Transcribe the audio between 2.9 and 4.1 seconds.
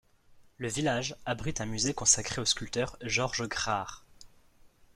George Grard.